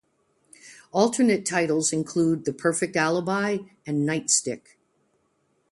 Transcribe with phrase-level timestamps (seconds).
[0.93, 4.79] Alternate titles include "The Perfect Alibi" and "Nightstick".